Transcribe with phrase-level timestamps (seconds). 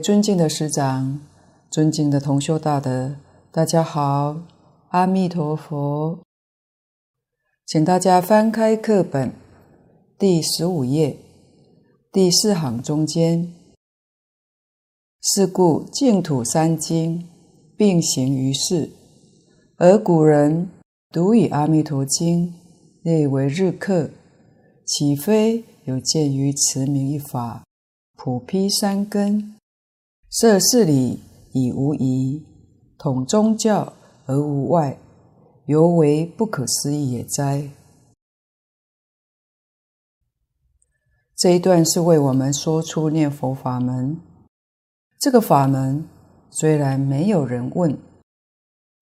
[0.00, 1.20] 尊敬的师长、
[1.70, 3.16] 尊敬的同修大德，
[3.52, 4.40] 大家好，
[4.88, 6.18] 阿弥陀佛。
[7.66, 9.32] 请大家翻开课本
[10.18, 11.18] 第十五页
[12.10, 13.52] 第四行中间。
[15.22, 17.28] 是故净土三经
[17.76, 18.88] 并行于世，
[19.76, 20.70] 而古人
[21.10, 22.54] 独以阿弥陀经
[23.02, 24.10] 列为日课，
[24.86, 27.64] 岂非有鉴于持名一法？
[28.16, 29.56] 普披三根，
[30.30, 31.20] 摄事理
[31.52, 32.46] 以无遗，
[32.96, 33.92] 统宗教
[34.26, 34.96] 而无外，
[35.66, 37.68] 犹为不可思议也哉！
[41.36, 44.20] 这一段是为我们说出念佛法门。
[45.18, 46.08] 这个法门
[46.48, 47.98] 虽然没有人问，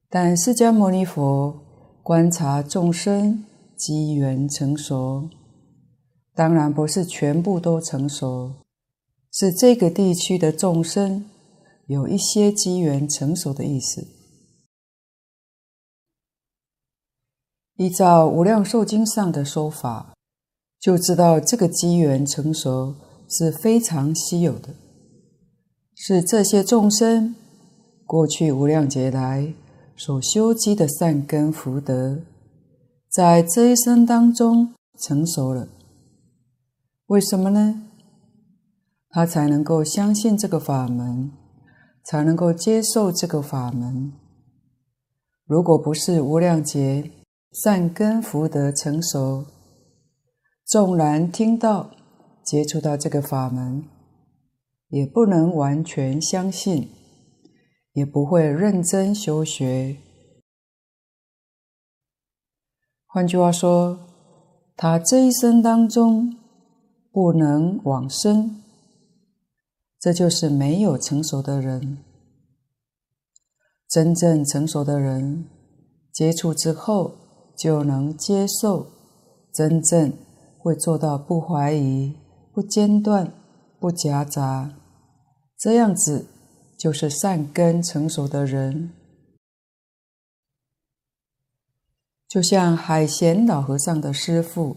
[0.09, 1.61] 但释迦牟尼佛
[2.03, 3.45] 观察众生
[3.77, 5.29] 机缘成熟，
[6.35, 8.55] 当然不是全部都成熟。
[9.41, 11.25] 是这个地区的众生
[11.87, 14.05] 有一些机缘成熟的意思。
[17.77, 20.13] 依照《无量寿经》上的说法，
[20.81, 22.97] 就知道这个机缘成熟
[23.29, 24.75] 是非常稀有的，
[25.95, 27.37] 是这些众生
[28.05, 29.55] 过去无量劫来
[29.97, 32.19] 所修积的善根福德，
[33.09, 35.69] 在这一生当中成熟了。
[37.07, 37.85] 为什么呢？
[39.11, 41.33] 他才能够相信这个法门，
[42.05, 44.13] 才能够接受这个法门。
[45.47, 47.11] 如果不是无量劫
[47.53, 49.47] 善根福德成熟，
[50.67, 51.91] 纵然听到、
[52.45, 53.85] 接触到这个法门，
[54.89, 56.91] 也不能完全相信，
[57.95, 59.97] 也不会认真修学。
[63.07, 63.99] 换句话说，
[64.77, 66.37] 他这一生当中
[67.11, 68.58] 不能往生。
[70.01, 71.99] 这就是没有成熟的人。
[73.89, 75.47] 真正成熟的人，
[76.13, 77.15] 接触之后
[77.57, 78.87] 就能接受，
[79.53, 80.13] 真正
[80.59, 82.15] 会做到不怀疑、
[82.53, 83.33] 不间断、
[83.81, 84.71] 不夹杂，
[85.59, 86.27] 这样子
[86.79, 88.93] 就是善根成熟的人。
[92.29, 94.77] 就像海贤老和尚的师父，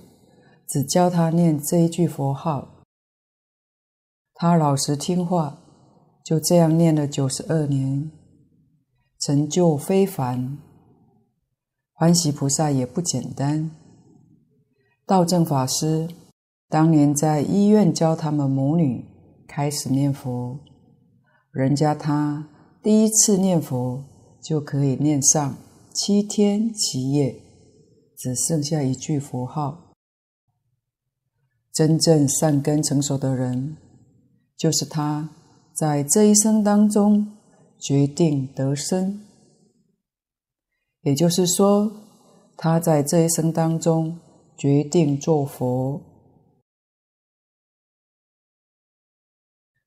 [0.70, 2.71] 只教他念这一句佛号。
[4.42, 5.62] 他老实听话，
[6.26, 8.10] 就这样念了九十二年，
[9.20, 10.58] 成就非凡。
[11.94, 13.70] 欢喜菩萨也不简单。
[15.06, 16.10] 道正法师
[16.68, 19.06] 当年在医院教他们母女
[19.48, 20.60] 开始念佛，
[21.52, 22.50] 人家他
[22.82, 24.04] 第一次念佛
[24.42, 25.56] 就可以念上
[25.94, 27.40] 七天七夜，
[28.18, 29.94] 只剩下一句佛号。
[31.72, 33.78] 真正善根成熟的人。
[34.62, 35.28] 就是他
[35.74, 37.36] 在这一生当中
[37.80, 39.20] 决定得生，
[41.02, 41.92] 也就是说，
[42.56, 44.20] 他在这一生当中
[44.56, 46.00] 决定做佛。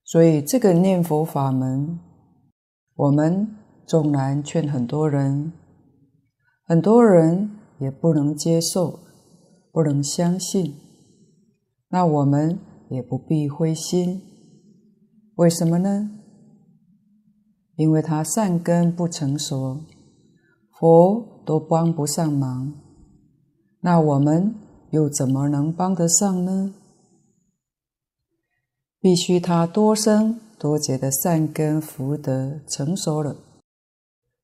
[0.02, 2.00] 所以，这个念佛法门，
[2.96, 3.56] 我们
[3.86, 5.52] 纵然劝很多人，
[6.64, 7.48] 很多人
[7.78, 8.98] 也不能接受，
[9.70, 10.74] 不能相信，
[11.90, 12.58] 那我们
[12.90, 14.33] 也不必灰心。
[15.36, 16.10] 为什么呢？
[17.74, 19.80] 因为他善根不成熟，
[20.70, 22.72] 佛都帮不上忙，
[23.80, 24.54] 那我们
[24.90, 26.72] 又怎么能帮得上呢？
[29.00, 33.36] 必须他多生多劫的善根福德成熟了，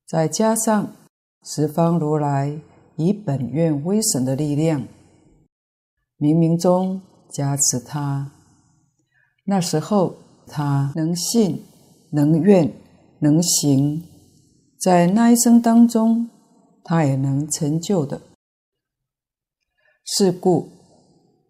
[0.05, 0.91] 再加上
[1.43, 2.59] 十方如来
[2.97, 4.81] 以本愿威神的力量，
[6.19, 8.33] 冥冥中加持他，
[9.45, 10.15] 那时候。
[10.47, 11.63] 他能信、
[12.11, 12.73] 能愿、
[13.19, 14.03] 能行，
[14.79, 16.29] 在那一生当中，
[16.83, 18.21] 他也能成就的。
[20.03, 20.69] 是故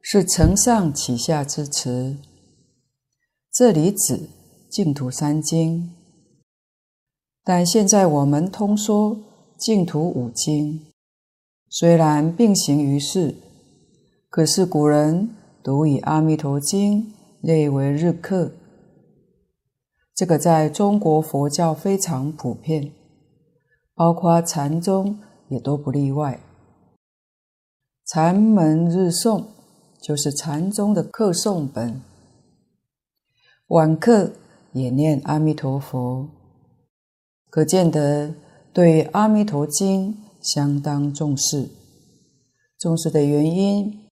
[0.02, 2.18] 是承上启下之词。
[3.52, 4.30] 这里指
[4.70, 5.92] 净土三经，
[7.44, 9.18] 但现在我们通说
[9.58, 10.86] 净土五经，
[11.70, 13.36] 虽然并行于世，
[14.30, 15.30] 可是古人
[15.64, 17.04] 独以《阿弥陀经》
[17.42, 18.52] 列为日课。
[20.14, 22.92] 这个在中国佛教非常普遍，
[23.96, 25.20] 包括禅宗
[25.50, 26.40] 也都不例外。
[28.06, 29.46] 禅门日诵
[30.02, 32.02] 就是禅宗的课诵本，
[33.68, 34.34] 晚课
[34.74, 36.28] 也念阿弥陀佛，
[37.50, 38.36] 可见得
[38.74, 41.70] 对《阿弥陀经》相当重视。
[42.78, 44.08] 重视的原因，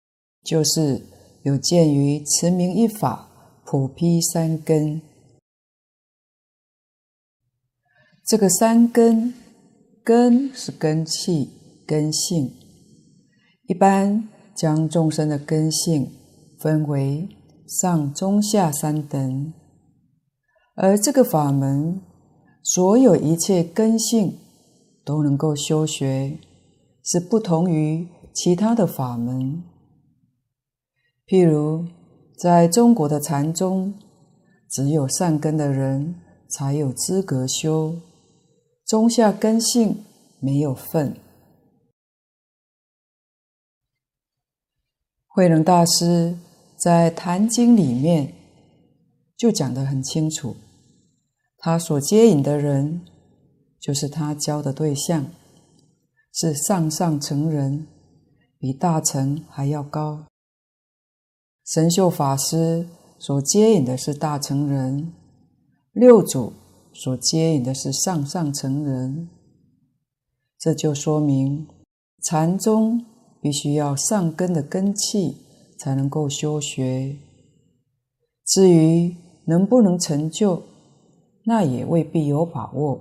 [0.42, 1.02] 就是
[1.42, 3.28] 有鉴于持名一法，
[3.64, 5.00] 普披三根。
[8.26, 9.34] 这个三根，
[10.02, 11.50] 根是根器、
[11.86, 12.50] 根性。
[13.66, 14.26] 一般
[14.56, 16.10] 将众生的根性
[16.58, 17.28] 分为
[17.68, 19.52] 上、中、下三等，
[20.74, 22.00] 而这个法门，
[22.62, 24.38] 所有一切根性
[25.04, 26.38] 都能够修学，
[27.04, 29.62] 是不同于其他的法门。
[31.26, 31.84] 譬如
[32.38, 33.92] 在中国的禅宗，
[34.70, 36.14] 只有善根的人
[36.48, 37.94] 才有资格修。
[38.86, 40.04] 中下根性
[40.40, 41.16] 没有份。
[45.26, 46.36] 慧能大师
[46.76, 48.34] 在《坛经》里面
[49.36, 50.54] 就讲得很清楚，
[51.56, 53.00] 他所接引的人，
[53.80, 55.26] 就是他教的对象，
[56.32, 57.86] 是上上乘人，
[58.58, 60.26] 比大乘还要高。
[61.64, 62.86] 神秀法师
[63.18, 65.14] 所接引的是大乘人，
[65.92, 66.52] 六祖。
[66.94, 69.28] 所接引的是上上乘人，
[70.58, 71.66] 这就说明
[72.22, 73.04] 禅宗
[73.42, 75.36] 必须要上根的根器
[75.76, 77.16] 才能够修学。
[78.46, 80.62] 至于能不能成就，
[81.44, 83.00] 那也未必有把握。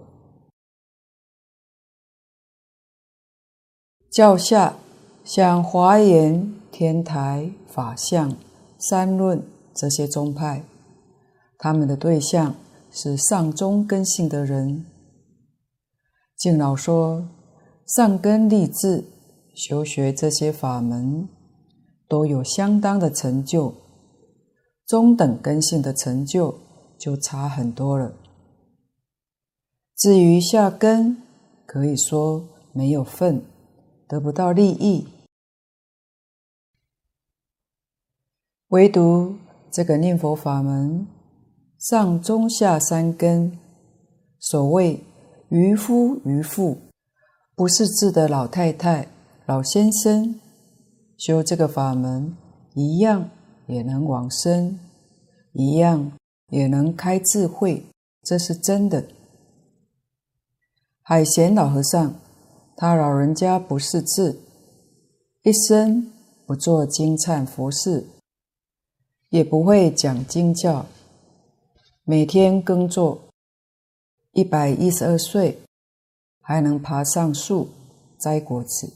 [4.10, 4.76] 教下
[5.24, 8.36] 像华严、天台、法相、
[8.80, 9.42] 三论
[9.74, 10.64] 这些宗派，
[11.60, 12.56] 他们的对象。
[12.96, 14.86] 是上中根性的人，
[16.38, 17.28] 敬老说，
[17.88, 19.04] 上根立志
[19.56, 21.28] 修学这些法门，
[22.08, 23.74] 都有相当的成就；
[24.86, 26.56] 中等根性的成就
[27.00, 28.14] 就差很多了。
[29.98, 31.18] 至于下根，
[31.66, 33.44] 可以说没有份，
[34.08, 35.08] 得不到利益。
[38.68, 39.36] 唯独
[39.72, 41.08] 这个念佛法门。
[41.84, 43.60] 上中下三根，
[44.40, 45.04] 所谓
[45.50, 46.78] 愚夫愚妇，
[47.56, 49.10] 不识字的老太太、
[49.46, 50.40] 老先生，
[51.18, 52.38] 修这个法门，
[52.74, 53.30] 一样
[53.68, 54.80] 也能往生，
[55.52, 56.14] 一样
[56.52, 57.86] 也能开智慧，
[58.24, 59.06] 这是真的。
[61.02, 62.16] 海贤老和尚，
[62.78, 64.40] 他老人家不识字，
[65.42, 66.10] 一生
[66.46, 68.08] 不做经忏佛事，
[69.28, 70.86] 也不会讲经教。
[72.06, 73.30] 每天耕作，
[74.34, 75.58] 一百一十二岁，
[76.42, 77.70] 还能爬上树
[78.20, 78.92] 摘果子。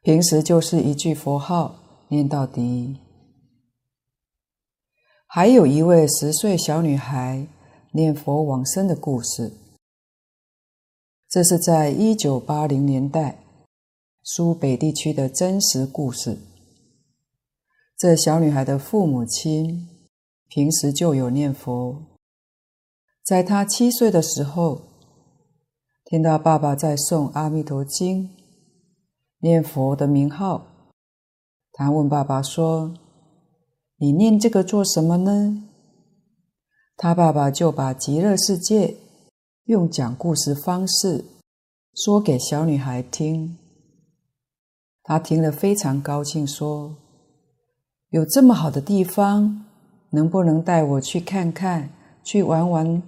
[0.00, 1.74] 平时就是一句佛号
[2.08, 2.96] 念到底。
[5.26, 7.46] 还有一位十岁小女孩
[7.90, 9.52] 念佛往生的故事，
[11.28, 13.38] 这是在一九八零年代
[14.22, 16.38] 苏北地区的真实故事。
[17.98, 19.91] 这小女孩的父母亲。
[20.54, 21.96] 平时就有念佛，
[23.24, 24.82] 在他七岁的时候，
[26.04, 28.24] 听到爸爸在诵《阿弥陀经》，
[29.38, 30.66] 念佛的名号，
[31.72, 32.92] 他问爸爸说
[33.96, 35.64] ：“你念这个做什么呢？”
[36.98, 38.98] 他爸爸就把极乐世界
[39.64, 41.24] 用讲故事方式
[41.94, 43.56] 说给小女孩听，
[45.02, 46.94] 她听了非常高兴，说
[48.12, 49.64] ：“有这么好的地方。”
[50.12, 51.90] 能不能带我去看看，
[52.22, 53.02] 去玩玩？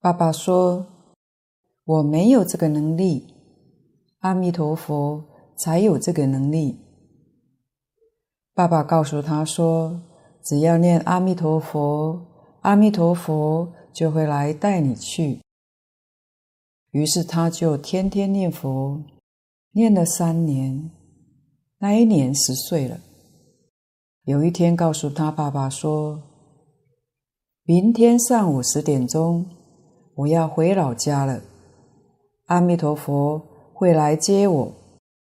[0.00, 0.86] 爸爸说
[1.84, 3.34] ：“我没有这个能力，
[4.20, 5.24] 阿弥陀佛
[5.56, 6.78] 才有这个能力。”
[8.54, 10.00] 爸爸告诉他说
[10.44, 12.26] ：“只要念阿弥陀佛，
[12.62, 15.40] 阿弥陀佛就会来带你去。”
[16.92, 19.02] 于是他就天天念佛，
[19.72, 20.90] 念了三年。
[21.82, 23.00] 那一年十岁了，
[24.22, 26.22] 有一天告诉他爸爸说
[27.66, 29.44] ：“明天上午十点钟，
[30.14, 31.42] 我要回老家了。
[32.46, 33.42] 阿弥陀佛
[33.74, 34.72] 会来接我，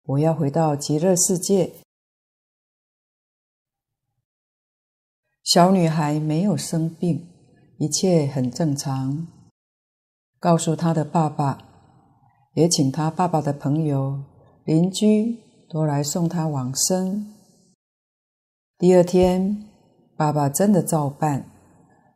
[0.06, 1.74] 我要回到极乐世界。”
[5.44, 7.28] 小女孩没有生病，
[7.78, 9.28] 一切很正常。
[10.40, 11.62] 告诉她的爸爸，
[12.54, 14.24] 也请她爸爸的朋友、
[14.64, 15.46] 邻居。
[15.70, 17.34] 都来送他往生。
[18.78, 19.66] 第二天，
[20.16, 21.50] 爸爸真的照办，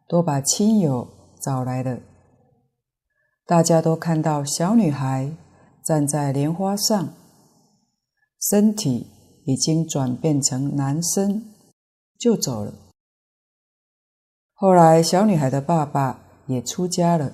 [0.08, 1.08] 都把亲友
[1.42, 2.00] 找来了。
[3.46, 5.36] 大家都看到小女孩
[5.84, 7.14] 站在莲花上，
[8.40, 9.08] 身体
[9.46, 11.44] 已经转变成男生，
[12.18, 12.74] 就走了。
[14.54, 17.34] 后来，小女孩的爸爸也出家了，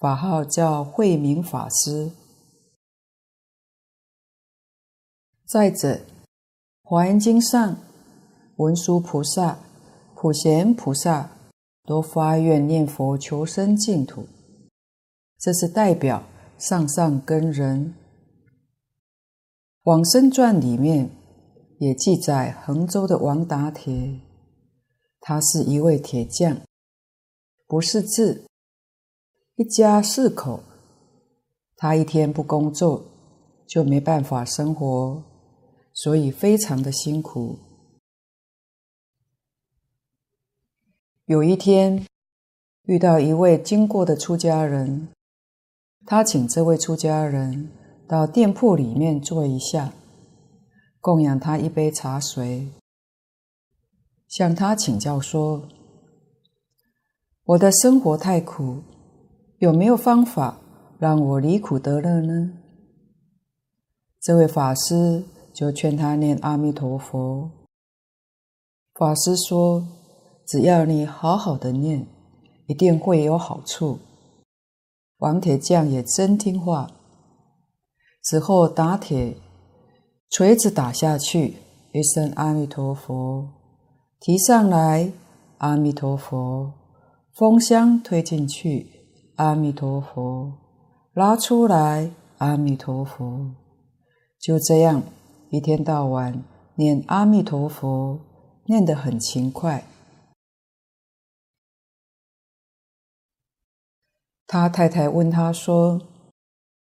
[0.00, 2.10] 法号叫慧明法师。
[5.48, 5.94] 再者，
[6.82, 7.78] 《华严经》上，
[8.56, 9.58] 文殊菩萨、
[10.14, 11.30] 普贤菩萨
[11.86, 14.26] 都发愿念佛求生净土。
[15.38, 16.24] 这是代表
[16.58, 17.94] 上上根人。
[19.84, 21.08] 往生传里面
[21.78, 24.20] 也记载，横州的王打铁，
[25.18, 26.58] 他是一位铁匠，
[27.66, 28.44] 不识字，
[29.56, 30.60] 一家四口，
[31.74, 33.02] 他一天不工作
[33.66, 35.22] 就没办法生活，
[36.00, 37.58] 所以非常的辛苦。
[41.24, 42.06] 有一天
[42.84, 45.08] 遇到一位经过的出家人，
[46.06, 47.72] 他请这位出家人。
[48.06, 49.92] 到店铺里面坐一下，
[50.98, 52.70] 供养他一杯茶水，
[54.26, 55.68] 向他请教说
[57.44, 58.82] ：“我的生活太苦，
[59.58, 60.58] 有没有方法
[60.98, 62.52] 让我离苦得乐呢？”
[64.22, 65.24] 这位法师
[65.58, 67.50] 就劝他念阿弥陀佛。
[68.94, 69.84] 法师说
[70.46, 72.06] ：“只要你好好的念，
[72.68, 73.98] 一定会有好处。”
[75.18, 76.88] 王铁匠也真听话。
[78.22, 79.36] 之后打铁，
[80.30, 81.56] 锤子打下去，
[81.92, 83.48] 一声阿弥陀佛，
[84.20, 85.10] 提上来，
[85.56, 86.72] 阿弥陀佛，
[87.34, 88.86] 风箱推进去，
[89.34, 90.52] 阿弥陀佛，
[91.14, 93.56] 拉出来，阿弥陀佛，
[94.38, 95.02] 就这样
[95.50, 98.20] 一天到晚念阿弥陀佛，
[98.66, 99.82] 念得很勤快。
[104.46, 106.02] 他太太问他说，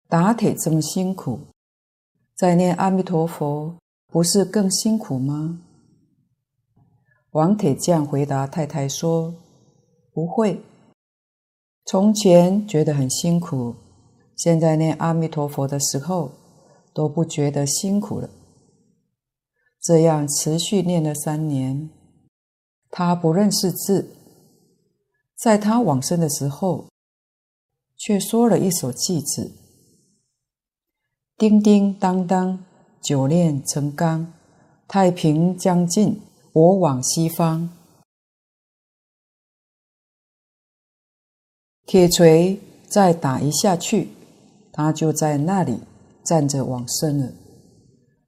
[0.09, 1.39] 打铁这么辛苦，
[2.35, 5.61] 在念阿弥陀佛不是更辛苦吗？
[7.31, 9.33] 王铁匠回答太太说
[10.11, 10.61] ：“不会，
[11.85, 13.75] 从前觉得很辛苦，
[14.35, 16.31] 现在念阿弥陀佛的时候
[16.93, 18.29] 都不觉得辛苦了。”
[19.87, 21.89] 这样持续念了三年，
[22.89, 24.17] 他不认识字，
[25.33, 26.89] 在他往生的时候，
[27.95, 29.49] 却说了一首偈子。
[31.37, 32.65] 叮叮当当，
[33.01, 34.33] 久炼成钢，
[34.89, 36.19] 太平将近，
[36.51, 37.69] 我往西方。
[41.85, 44.09] 铁锤再打一下去，
[44.73, 45.79] 他就在那里
[46.25, 47.31] 站着往生了。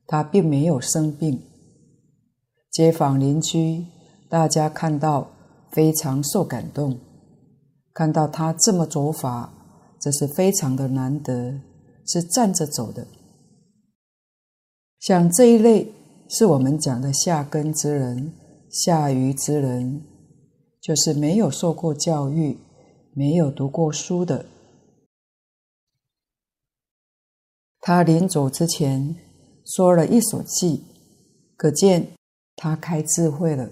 [0.08, 1.44] 他并没有生病。
[2.72, 3.86] 街坊邻居
[4.30, 5.32] 大家看到
[5.72, 7.00] 非常受感动，
[7.94, 9.54] 看到他这么走法，
[10.00, 11.62] 这是非常的难得。
[12.12, 13.06] 是站着走的，
[14.98, 15.94] 像这一类
[16.28, 18.34] 是我们讲的下根之人、
[18.72, 20.02] 下愚之人，
[20.82, 22.58] 就是没有受过教育、
[23.14, 24.48] 没有读过书的。
[27.80, 29.16] 他临走之前
[29.64, 30.82] 说了一首偈，
[31.56, 32.08] 可见
[32.62, 33.70] 他开智慧了，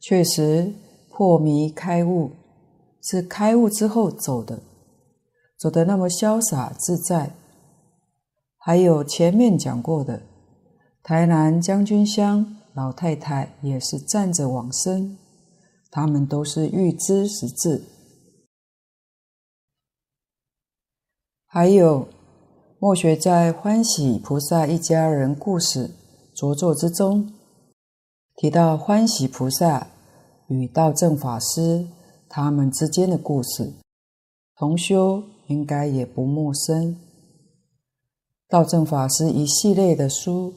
[0.00, 0.72] 确实
[1.10, 2.30] 破迷开悟，
[3.02, 4.58] 是开悟之后走的，
[5.58, 7.34] 走得那么潇洒自在。
[8.56, 10.22] 还有前面讲过的，
[11.02, 15.18] 台南将军乡老太太也是站着往生，
[15.90, 17.84] 他们都是预知时至。
[21.44, 22.08] 还有
[22.78, 25.90] 末学在欢喜菩萨一家人故事
[26.34, 27.32] 着作之中，
[28.36, 29.86] 提到欢喜菩萨
[30.48, 31.88] 与道正法师
[32.28, 33.72] 他们之间的故事，
[34.54, 36.98] 同修应该也不陌生。
[38.46, 40.52] 道正法师一系列的书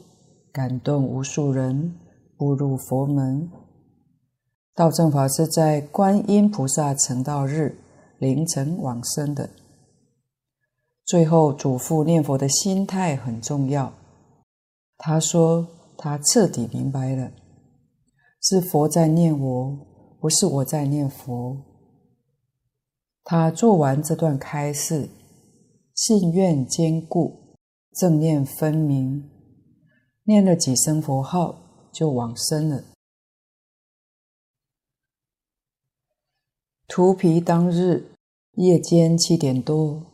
[0.52, 1.94] 感动无数人
[2.36, 3.50] 步入佛门。
[4.74, 7.78] 道正法师在观音菩萨成道日
[8.18, 9.48] 凌晨往生的。
[11.06, 13.92] 最后嘱咐念佛的心态很重要。
[14.98, 17.32] 他说他彻底明白了，
[18.40, 19.78] 是佛在念我，
[20.20, 21.56] 不是我在念佛。
[23.22, 25.10] 他做完这段开示，
[25.94, 27.38] 信愿坚固。
[27.92, 29.28] 正念分明，
[30.22, 32.84] 念了几声佛号就往生了。
[36.86, 38.12] 荼毗当日
[38.52, 40.06] 夜间七点多，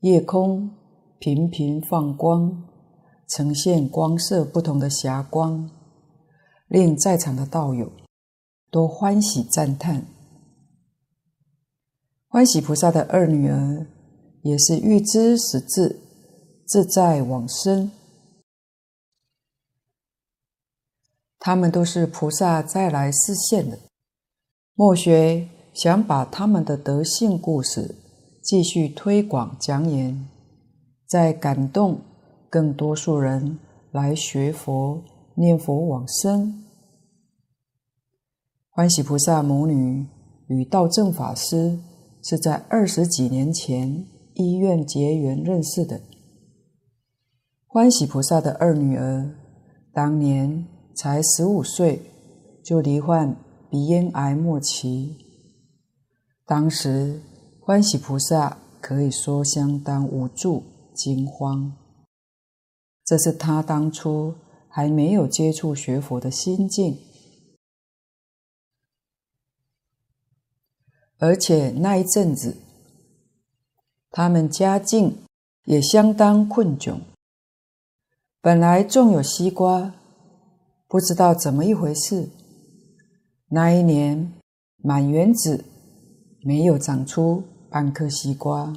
[0.00, 0.70] 夜空
[1.18, 2.66] 频频放光，
[3.28, 5.70] 呈现光色不同的霞光，
[6.68, 7.92] 令在场的道友
[8.70, 10.06] 都欢喜赞叹。
[12.28, 13.86] 欢喜菩萨的二女儿
[14.42, 16.00] 也是预知时至。
[16.66, 17.90] 自在往生，
[21.38, 23.78] 他们都是菩萨再来示现的。
[24.72, 27.94] 末学想把他们的德性故事
[28.42, 30.26] 继续推广讲演，
[31.06, 32.00] 再感动
[32.48, 33.58] 更多数人
[33.92, 35.04] 来学佛
[35.36, 36.64] 念佛往生。
[38.70, 40.06] 欢喜菩萨母女
[40.48, 41.78] 与道正法师
[42.22, 46.00] 是在二十几年前医院结缘认识的。
[47.66, 49.34] 欢喜菩萨的二女儿
[49.92, 52.02] 当年才十五岁，
[52.64, 53.36] 就罹患
[53.70, 55.16] 鼻咽癌末期。
[56.46, 57.20] 当时
[57.60, 60.62] 欢喜菩萨可以说相当无助、
[60.94, 61.72] 惊慌。
[63.04, 64.34] 这是他当初
[64.76, 66.98] 还没有接触学佛的心境。
[71.18, 72.56] 而且那一阵子，
[74.10, 75.18] 他们家境
[75.66, 76.98] 也相当困窘。
[78.40, 79.94] 本来种有西瓜，
[80.88, 82.28] 不知道怎么一回事，
[83.50, 84.32] 那一年
[84.78, 85.64] 满园子
[86.42, 88.72] 没有长出半颗西瓜。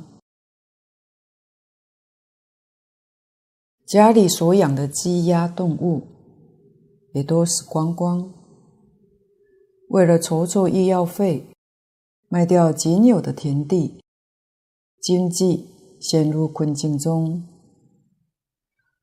[3.88, 6.02] 家里所养的鸡鸭动物
[7.13, 8.34] 也都死光光。
[9.88, 11.47] 为了筹措医药费，
[12.28, 14.02] 卖掉仅有的田地，
[15.02, 15.67] 经济
[16.02, 17.43] 陷入困境中。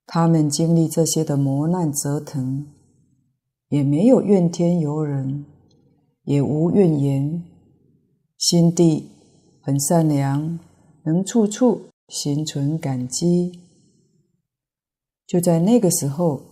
[0.05, 2.66] 他们经历这些的磨难折腾，
[3.70, 5.47] 也没有怨天尤人，
[6.25, 7.42] 也无怨言，
[8.37, 9.09] 心地
[9.62, 10.59] 很善良，
[11.07, 13.63] 能处处心存感激。
[15.27, 16.43] 就在那个时候，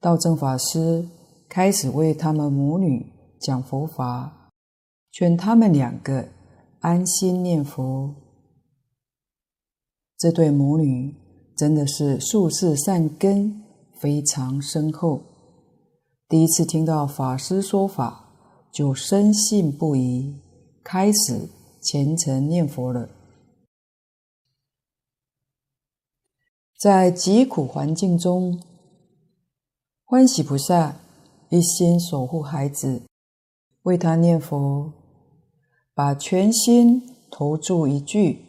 [0.00, 1.08] 道正法师
[1.48, 3.06] 开始为他们母女
[3.40, 4.38] 讲佛法。
[5.14, 6.26] 劝他们两个
[6.80, 8.14] 安心念佛。
[10.16, 11.14] 这对母女
[11.54, 13.62] 真的是宿世善根
[14.00, 15.20] 非常深厚。
[16.30, 18.30] 第一次听到法师说法，
[18.72, 20.34] 就深信不疑，
[20.82, 21.46] 开始
[21.82, 23.06] 虔诚念佛了。
[26.82, 28.60] 在疾苦环境中，
[30.04, 30.96] 欢喜菩萨
[31.48, 33.02] 一心守护孩子，
[33.84, 34.92] 为他念佛。
[35.94, 38.46] 把全心投注一句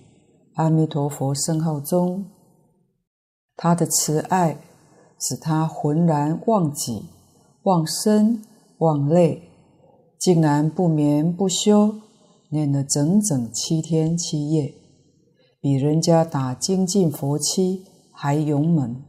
[0.55, 2.25] 阿弥陀佛圣号中，
[3.55, 4.57] 他的慈爱
[5.19, 7.03] 使他浑然忘己、
[7.65, 8.41] 忘身、
[8.79, 9.43] 忘累，
[10.17, 11.93] 竟然不眠不休
[12.49, 14.73] 念了整整七天七夜，
[15.61, 17.85] 比人家打精进佛七
[18.23, 19.03] 还勇猛。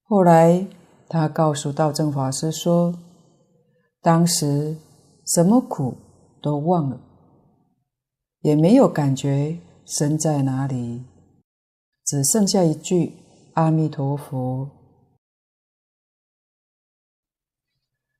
[0.00, 0.66] 后来
[1.10, 2.98] 他告诉道正法师说，
[4.00, 4.78] 当时
[5.26, 5.94] 什么苦
[6.40, 6.98] 都忘了，
[8.40, 11.04] 也没有感觉身在哪里，
[12.06, 13.12] 只剩下一句
[13.56, 14.70] 阿弥陀佛。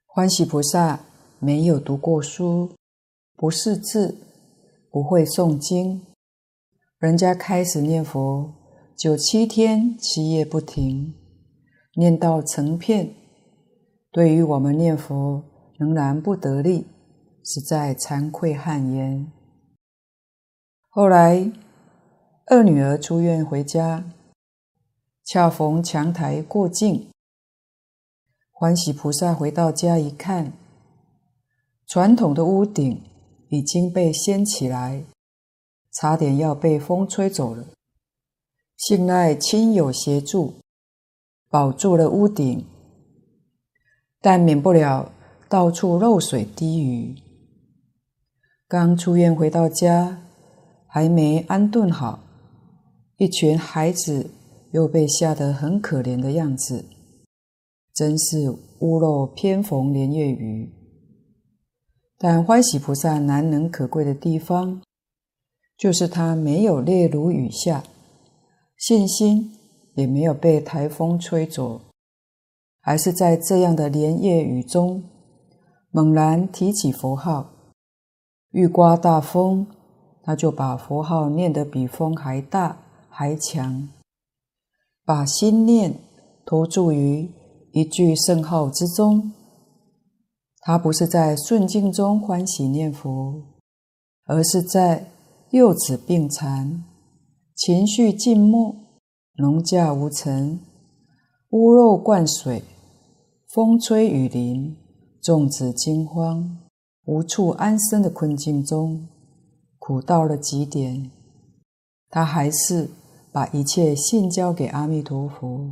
[0.04, 1.00] 欢喜菩萨
[1.38, 2.74] 没有读过书，
[3.36, 4.18] 不识字，
[4.90, 6.04] 不会诵经，
[6.98, 8.52] 人家开始念佛
[9.02, 11.12] 九七天七夜不停，
[11.96, 13.12] 念到成片。
[14.12, 15.42] 对于我们念佛
[15.76, 16.86] 仍然不得力。
[17.42, 19.26] 实在惭愧汗颜。
[20.88, 21.50] 后来，
[22.46, 24.04] 二女儿出院回家，
[25.24, 27.10] 恰逢墙台过境。
[28.52, 30.52] 欢喜菩萨回到家一看，
[31.88, 33.02] 传统的屋顶
[33.48, 35.04] 已经被掀起来，
[35.90, 37.66] 差点要被风吹走了。
[38.84, 40.54] 信赖亲友协助，
[41.48, 42.66] 保住了屋顶，
[44.20, 45.12] 但免不了
[45.48, 47.14] 到处漏水滴雨。
[48.66, 50.24] 刚出院回到家，
[50.88, 52.24] 还没安顿好，
[53.18, 54.28] 一群孩子
[54.72, 56.84] 又被吓得很可怜的样子，
[57.94, 60.74] 真是屋漏偏逢连夜雨。
[62.18, 64.82] 但欢喜菩萨难能可贵的地方，
[65.76, 67.84] 就是他没有泪如雨下，
[68.82, 69.52] 信心
[69.94, 71.82] 也没有被台风吹走，
[72.80, 75.04] 还是在这样的连夜雨中，
[75.92, 77.52] 猛然提起佛号。
[78.50, 79.68] 遇刮大风，
[80.24, 82.76] 他就把佛号念得比风还大
[83.08, 83.88] 还强，
[85.04, 86.00] 把心念
[86.44, 87.30] 投注于
[87.70, 89.32] 一句圣号之中。
[90.58, 93.44] 他不是在顺境中欢喜念佛，
[94.24, 95.06] 而是在
[95.50, 96.82] 幼子病残、
[97.54, 98.74] 情绪静默、
[99.36, 100.60] 农稼无成、
[101.50, 102.62] 屋漏灌水、
[103.48, 104.76] 风吹雨淋、
[105.20, 106.58] 众子惊慌。
[107.04, 109.08] 无处安身的困境中，
[109.80, 111.10] 苦到了极点，
[112.08, 112.90] 他还是
[113.32, 115.68] 把一切信交给阿弥陀佛，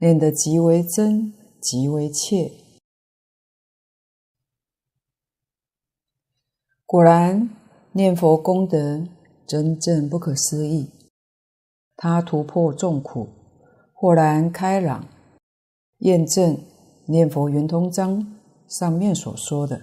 [0.00, 2.50] 念得极为真，极为切。
[6.84, 7.48] 果然，
[7.92, 9.06] 念佛功德
[9.46, 10.90] 真正不可思议，
[11.96, 13.28] 他突破众苦，
[13.92, 15.06] 豁然开朗，
[15.98, 16.54] 验证
[17.06, 18.20] 《念佛圆通章》
[18.68, 19.80] 上面所说的。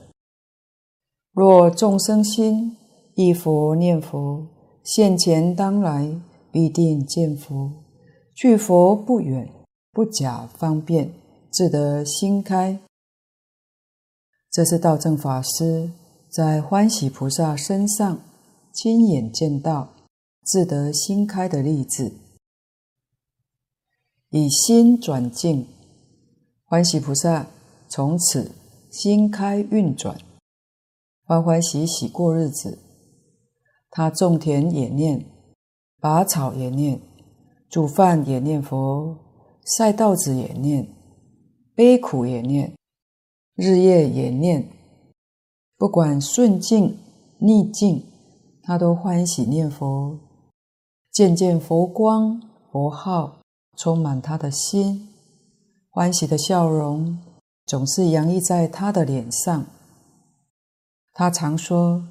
[1.31, 2.77] 若众生心
[3.15, 4.47] 忆佛念佛，
[4.83, 6.15] 现前当来
[6.51, 7.71] 必定见佛，
[8.35, 9.49] 距佛不远，
[9.91, 11.11] 不假方便，
[11.49, 12.79] 自得心开。
[14.51, 15.89] 这是道正法师
[16.29, 18.19] 在欢喜菩萨身上
[18.71, 19.89] 亲眼见到
[20.43, 22.13] 自得心开的例子。
[24.29, 25.67] 以心转境，
[26.65, 27.47] 欢喜菩萨
[27.87, 28.51] 从此
[28.91, 30.17] 心开运转，
[31.23, 32.79] 欢欢喜喜过日子。
[33.89, 35.23] 他种田也念，
[36.01, 36.99] 拔草也念，
[37.69, 39.17] 煮饭也念佛，
[39.63, 40.87] 晒稻子也念，
[41.73, 42.73] 悲苦也念。
[43.55, 44.67] 日夜也念，
[45.77, 46.97] 不管顺境
[47.37, 48.03] 逆境，
[48.63, 50.19] 他都欢喜念佛。
[51.13, 53.37] 渐渐佛光佛号
[53.77, 55.09] 充满他的心，
[55.91, 57.19] 欢喜的笑容
[57.67, 59.65] 总是洋溢在他的脸上。
[61.13, 62.03] 他常说，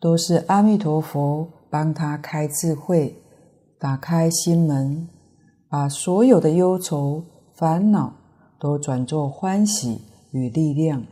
[0.00, 3.22] 都是阿弥陀佛帮他开智慧，
[3.78, 5.08] 打开心门，
[5.68, 7.22] 把所有的忧愁
[7.54, 8.12] 烦恼
[8.58, 10.02] 都转作欢喜。
[10.32, 11.04] 与力量，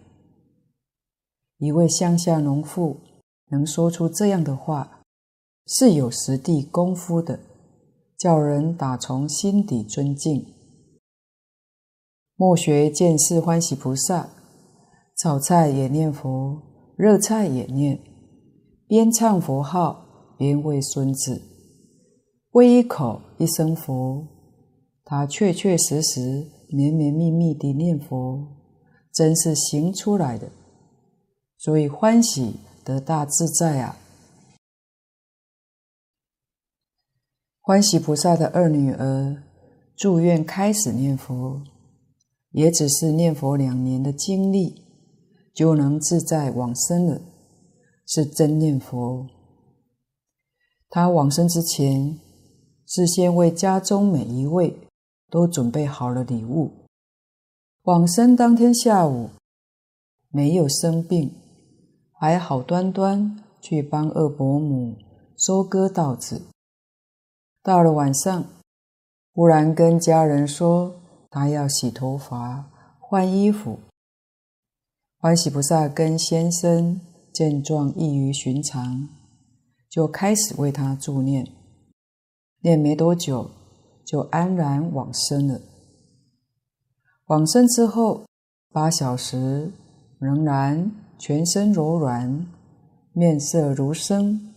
[1.59, 2.99] 一位乡下农妇
[3.51, 4.98] 能说出这样的话，
[5.69, 7.39] 是有实地功夫的，
[8.17, 10.47] 叫人打从心底尊敬。
[12.35, 14.31] 莫学见是欢喜菩萨，
[15.19, 16.63] 炒菜也念佛，
[16.97, 18.01] 热菜也念，
[18.87, 21.43] 边唱佛号边喂孙子，
[22.53, 24.27] 喂一口一声佛，
[25.05, 28.57] 他确确实实绵绵密密地念佛。
[29.11, 30.49] 真是行出来的，
[31.57, 32.55] 所以欢喜
[32.85, 33.97] 得大自在啊！
[37.69, 39.43] 欢喜菩萨的二女儿
[39.95, 41.61] 住院开始念佛，
[42.53, 44.87] 也只是念佛两年的经历，
[45.53, 47.21] 就能自在往生了，
[48.07, 49.27] 是真念佛。
[50.89, 52.19] 她往生之前，
[52.87, 54.75] 事先为家中每一位
[55.29, 56.71] 都准备好了礼物。
[57.83, 59.29] 往生当天下午，
[60.31, 61.31] 没有生病，
[62.13, 64.97] 还好端端去帮二伯母
[65.37, 66.41] 收割稻子。
[67.63, 68.45] 到了晚上，
[69.33, 73.79] 忽然跟家人说他要洗头发、换衣服。
[75.19, 77.01] 欢喜菩萨跟先生
[77.33, 79.09] 见状异于寻常，
[79.91, 81.47] 就开始为他助念，
[82.63, 83.51] 念没多久
[84.07, 85.61] 就安然往生了。
[87.27, 88.25] 往生之后
[88.73, 89.73] 八小时，
[90.19, 92.47] 仍然全身柔软，
[93.13, 94.55] 面色如生。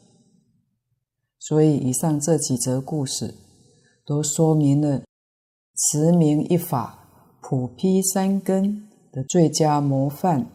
[1.42, 3.34] 所以以上这几则故事，
[4.06, 5.02] 都说明了
[5.76, 7.00] 持名一法
[7.42, 10.46] 普披三根的最佳模范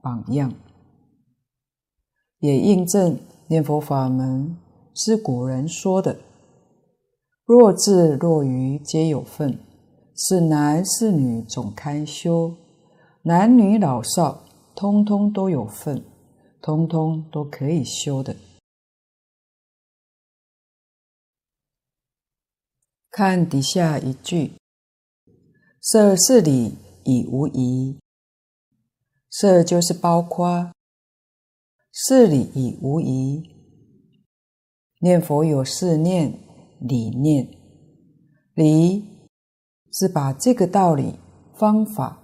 [0.00, 0.54] 榜样，
[2.38, 4.56] 也印证念佛法门
[4.94, 6.16] 是古人说的
[7.44, 9.58] “若智若愚皆有份”。
[10.20, 12.52] 是男是女总堪修，
[13.22, 14.42] 男女老少
[14.74, 16.02] 通通都有份，
[16.60, 18.34] 通通都可以修的。
[23.18, 24.52] 看底下一句
[25.82, 27.98] ：“摄事理已无疑。”
[29.28, 30.70] 摄就是包括，
[31.90, 33.42] 事理已无疑。
[35.00, 36.38] 念佛有四念、
[36.78, 37.48] 理念、
[38.54, 39.02] 理。
[39.90, 41.18] 是把这个道理、
[41.56, 42.22] 方法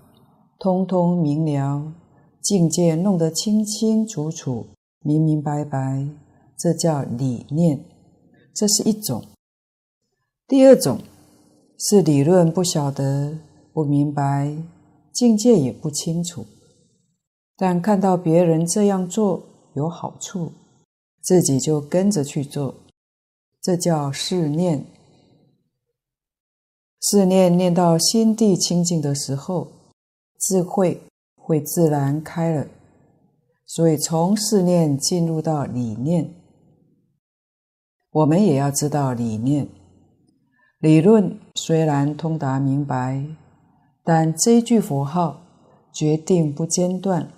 [0.61, 1.93] 通通明了，
[2.41, 4.69] 境界弄得清清楚楚、
[5.01, 6.09] 明明白白，
[6.57, 7.85] 这叫理念。
[8.55, 9.34] 这是一种。
[10.47, 11.01] 第二种
[11.79, 13.39] 是理论不晓得、
[13.73, 14.55] 不明白，
[15.11, 16.45] 境界也不清楚，
[17.57, 19.43] 但看到别人这样做
[19.75, 20.53] 有好处，
[21.23, 22.75] 自己就跟着去做，
[23.63, 24.85] 这叫试念。
[27.01, 29.69] 试念念到心地清净的时候，
[30.39, 31.01] 智慧
[31.37, 32.67] 会自然开了。
[33.67, 36.31] 所以从试念进入到理念，
[38.11, 39.67] 我们也要知道理念。
[40.85, 43.25] 理论虽然通达明白，
[44.03, 45.41] 但这一句佛号
[45.95, 47.33] 决定不间断，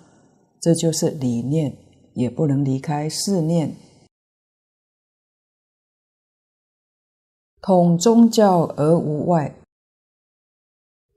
[0.59, 1.77] 这就是理念，
[2.13, 3.73] 也不能离开四念。
[7.61, 9.55] 统宗教而无外。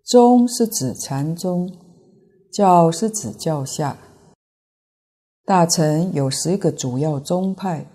[0.04, 1.76] 宗是指禅宗，
[2.52, 3.98] 教是指教下。
[5.44, 7.88] 大乘有十个主要宗派，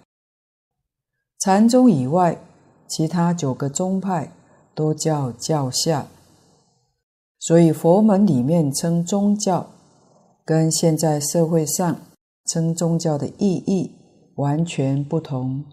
[1.39, 2.37] 禅宗以外，
[2.87, 4.31] 其他九个宗派
[4.73, 6.07] 都叫教下。
[7.39, 9.67] 所以佛门里面称宗教，
[10.43, 11.99] 跟现在社会上
[12.45, 13.91] 称宗教的意义
[14.35, 15.63] 完全不同。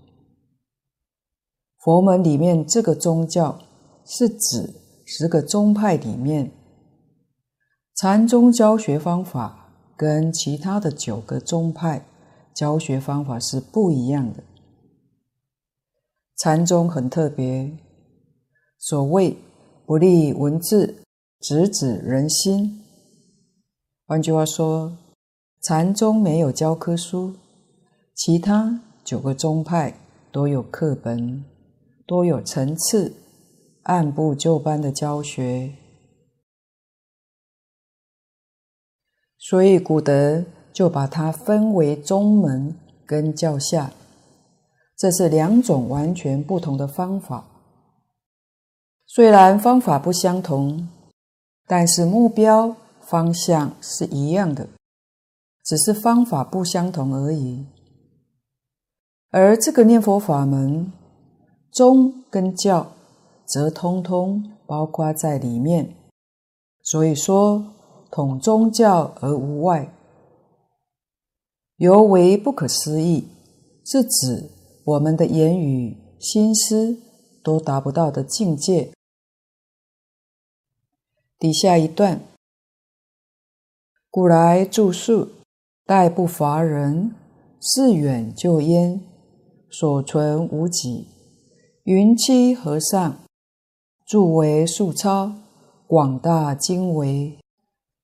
[1.78, 3.58] 佛门里面这个宗教
[4.04, 4.74] 是指
[5.06, 6.52] 十个宗派里面，
[7.96, 12.04] 禅宗教学方法跟其他的九个宗派
[12.54, 14.44] 教学方法是不一样的。
[16.42, 17.70] 禅宗很特别，
[18.76, 19.36] 所谓
[19.86, 21.04] 不立文字，
[21.38, 22.82] 直指人心。
[24.08, 24.98] 换句话说，
[25.60, 27.36] 禅宗没有教科书，
[28.16, 29.94] 其他九个宗派
[30.32, 31.44] 都有课本。
[32.08, 33.14] 多有层次，
[33.84, 35.72] 按部就班的教学，
[39.38, 42.76] 所以古德就把它分为宗门
[43.06, 43.92] 跟教下，
[45.02, 47.44] 这是两种完全不同的方法。
[49.04, 50.88] 虽然方法不相同，
[51.66, 54.68] 但是目标方向是一样的，
[55.64, 57.66] 只是方法不相同而已。
[59.30, 60.92] 而这个念佛法门。
[61.72, 62.92] 宗跟教
[63.44, 65.96] 则通通包括在里面，
[66.82, 67.64] 所以说
[68.12, 69.92] 统宗教而无外，
[71.78, 73.26] 尤为不可思议，
[73.84, 74.50] 是指
[74.84, 76.98] 我们的言语、心思
[77.42, 78.90] 都达不到的境界。
[81.38, 82.20] 底下一段，
[84.10, 85.28] 古来著述，
[85.84, 87.14] 待不乏人，
[87.60, 89.00] 寺远就焉，
[89.70, 91.06] 所存无几。
[91.84, 93.20] 云栖和尚
[94.06, 95.32] 著为素钞，
[95.86, 97.38] 广大经纬。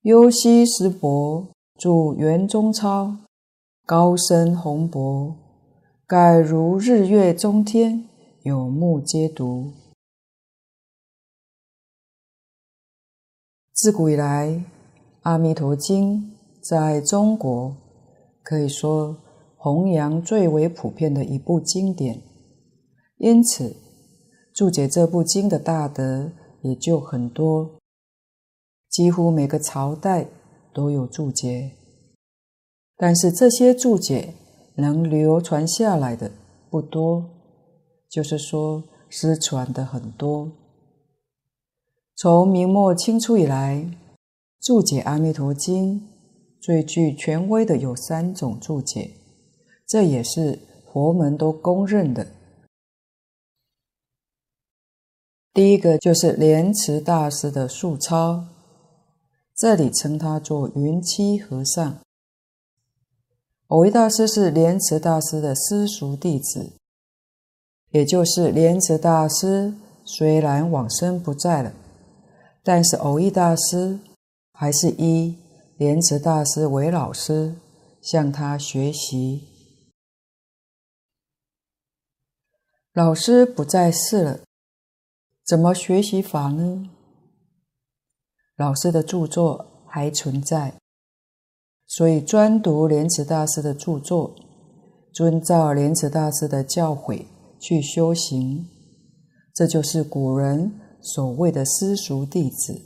[0.02, 3.16] 优溪师伯著圆中钞，
[3.84, 5.36] 高深宏博，
[6.08, 8.08] 盖如日月中天，
[8.40, 9.74] 有目皆睹。
[13.74, 14.48] 自古以来，
[15.24, 16.34] 《阿弥陀经》
[16.66, 17.76] 在中国
[18.42, 19.18] 可以说
[19.58, 22.22] 弘扬最为普遍的一部经典。
[23.18, 23.76] 因此，
[24.54, 27.78] 注解这部经的大德也就很多，
[28.88, 30.26] 几乎每个朝代
[30.72, 31.72] 都有注解。
[32.96, 34.32] 但是这些注解
[34.78, 36.30] 能流传下来的
[36.70, 37.24] 不多，
[38.08, 40.50] 就是说失传的很多。
[42.14, 43.90] 从明末清初以来，
[44.60, 46.00] 注解《阿弥陀经》
[46.60, 49.10] 最具权威的有三种注解，
[49.86, 50.58] 这也是
[50.92, 52.26] 佛门都公认的。
[55.52, 58.44] 第一个就是莲池大师的素钞，
[59.56, 61.98] 这里称他做云栖和尚。
[63.68, 66.72] 蕅益大师是莲池大师的私塾弟子，
[67.90, 69.74] 也就是莲池大师
[70.06, 71.74] 虽然往生不在了，
[72.62, 74.00] 但是蕅益大师
[74.52, 75.36] 还是一
[75.76, 77.56] 莲池大师为老师，
[78.00, 79.46] 向他学习。
[82.94, 84.40] 老师不在世了。
[85.44, 86.88] 怎么学习法呢？
[88.56, 90.74] 老师的著作还存在，
[91.88, 94.36] 所以专读莲池大师的著作，
[95.12, 97.24] 遵照莲池大师的教诲
[97.58, 98.68] 去修行，
[99.52, 102.80] 这就是古人所谓的私塾弟子。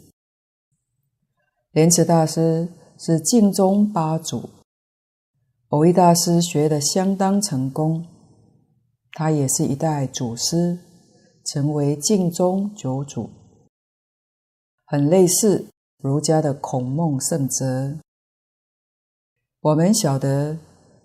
[1.72, 4.48] 莲池大师是净宗八祖，
[5.68, 8.06] 蕅益大师学得相当成功，
[9.12, 10.78] 他也是一代祖师。
[11.44, 13.28] 成为净宗九祖，
[14.84, 15.66] 很类似
[15.98, 17.98] 儒家的孔孟圣哲。
[19.62, 20.58] 我们晓得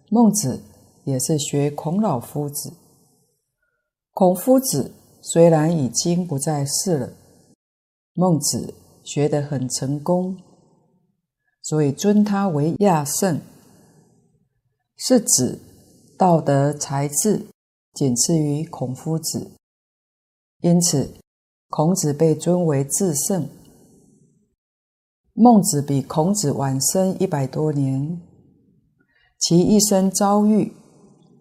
[0.10, 0.63] 孟子
[1.04, 2.74] 也是学孔老夫子。
[4.13, 4.91] 孔夫子
[5.22, 7.13] 虽然已经不在世了，
[8.13, 10.36] 孟子学得很成功，
[11.62, 13.39] 所以尊他为亚圣，
[14.96, 15.60] 是指
[16.17, 17.46] 道德才智
[17.93, 19.52] 仅次于孔夫子。
[20.62, 21.13] 因此，
[21.70, 23.48] 孔子被尊为至圣。
[25.34, 28.20] 孟子比孔子晚生一百多年，
[29.39, 30.73] 其一生遭遇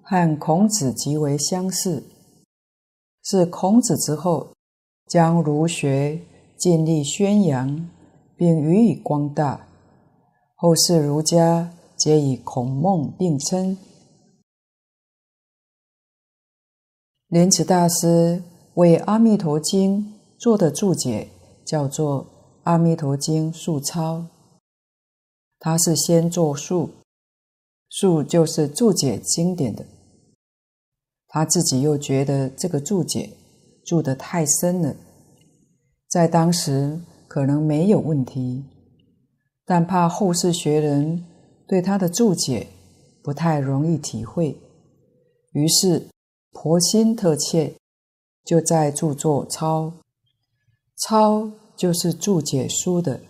[0.02, 2.04] 和孔子极为相似，
[3.22, 4.48] 是孔子之后
[5.06, 6.20] 将儒学
[6.58, 7.88] 尽力宣扬，
[8.36, 9.66] 并予以光大，
[10.54, 13.76] 后世儒家皆以孔孟并称。
[17.28, 18.42] 莲池大师。
[18.76, 20.02] 为《阿弥陀经》
[20.38, 21.30] 做的注解
[21.64, 22.24] 叫做
[22.64, 24.18] 《阿弥陀经素钞》，
[25.58, 26.90] 他是先作注，
[27.98, 29.86] 注就是注解经典的。
[31.28, 33.30] 他自己又觉得这个注解
[33.86, 34.94] 注得太深了，
[36.06, 38.64] 在当时可能没有问题，
[39.64, 41.24] 但怕后世学人
[41.66, 42.66] 对他的注解
[43.22, 44.58] 不太容易体会，
[45.52, 46.06] 于是
[46.52, 47.76] 婆心特切，
[48.44, 49.90] 就在著作抄。
[50.98, 53.20] 抄就是注解书的，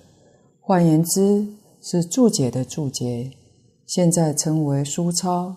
[0.60, 1.46] 换言之
[1.80, 3.32] 是注解的注解，
[3.86, 5.56] 现在称为书抄。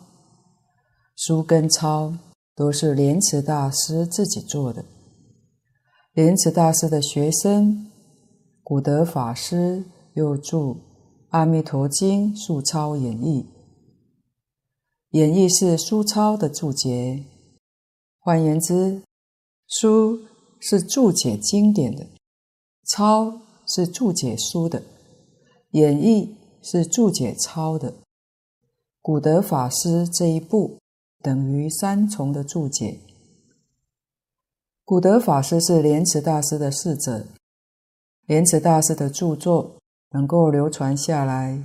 [1.16, 2.14] 书跟抄
[2.56, 4.86] 都是莲池大师自己做的。
[6.14, 7.92] 莲池大师的学生
[8.64, 10.58] 古德法师又著
[11.30, 13.44] 《阿弥陀经书抄演义》，
[15.12, 17.26] 演义是书抄的注解。
[18.20, 19.02] 换言之，
[19.68, 20.20] 书
[20.60, 22.06] 是注解经典的，
[22.86, 24.84] 抄是注解书的，
[25.72, 27.94] 演义是注解抄的。
[29.10, 30.78] 古德法师这一部
[31.24, 33.00] 等于三重的注解。
[34.86, 37.26] 古德法师是莲池大师的侍者，
[38.28, 39.78] 莲池大师的著作
[40.12, 41.64] 能够流传下来，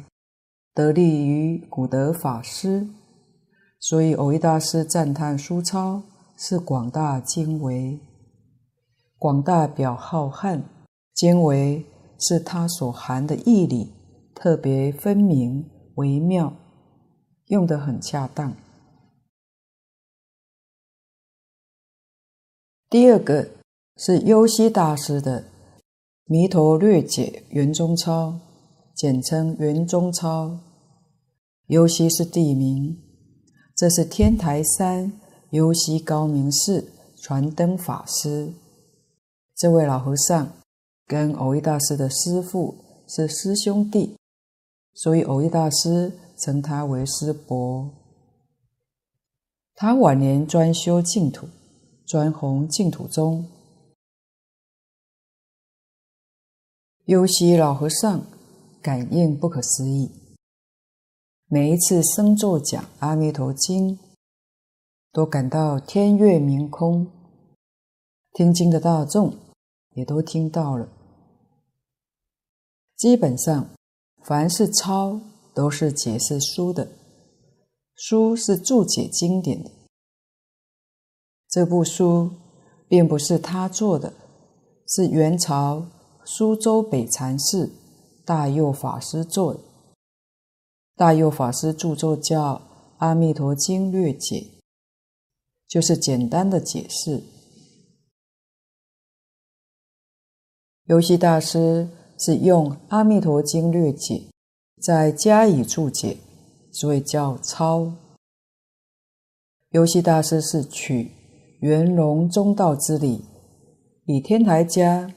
[0.72, 2.88] 得力于古德法师，
[3.78, 6.02] 所以蕅益大师赞叹书抄
[6.38, 8.00] 是广大经纬，
[9.18, 10.62] 广大表浩瀚，
[11.12, 11.84] 经纬
[12.18, 13.92] 是它所含的义理
[14.34, 16.50] 特别分明微妙，
[17.46, 18.54] 用得很恰当。
[22.88, 23.50] 第二个
[23.96, 25.42] 是优西大师的
[26.26, 28.28] 《弥陀略解圆中钞》，
[28.94, 30.60] 简称圆中钞。
[31.68, 33.02] 优西是地名，
[33.74, 35.12] 这是天台山
[35.50, 38.52] 优西高明寺传灯法师。
[39.56, 40.52] 这位老和尚
[41.06, 42.76] 跟蕅益大师的师父
[43.08, 44.16] 是师兄弟，
[44.92, 46.12] 所以蕅益大师
[46.44, 47.90] 称他为师伯。
[49.74, 51.48] 他晚年专修净土。
[52.06, 53.48] 专弘净土宗，
[57.06, 58.26] 优溪老和尚
[58.82, 60.12] 感应不可思议。
[61.46, 63.96] 每一次僧座讲《阿弥陀经》，
[65.12, 67.10] 都感到天月明空，
[68.34, 69.34] 听经的大众
[69.94, 70.86] 也都听到了。
[72.96, 73.66] 基本上，
[74.22, 75.18] 凡是抄，
[75.54, 76.88] 都是解释书的，
[77.94, 79.70] 书是注解经典的。
[81.48, 82.32] 这部书
[82.88, 84.12] 并不是他做的，
[84.88, 85.86] 是元朝
[86.24, 87.70] 苏州北禅寺
[88.24, 89.60] 大佑法师做的。
[90.96, 92.54] 大佑法师著作叫
[92.98, 94.36] 《阿弥陀经略解》，
[95.68, 97.22] 就是简单的解释。
[100.84, 101.88] 游戏大师
[102.18, 104.14] 是用《阿弥陀经略解》
[104.84, 106.18] 再加以注解，
[106.70, 107.90] 所以叫抄。
[109.70, 111.10] 游戏大师是取。
[111.60, 113.24] 圆融中道之理，
[114.04, 115.14] 以天台家